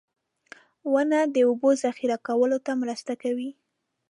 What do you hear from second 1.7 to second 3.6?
ذخېره کولو ته مرسته کوي.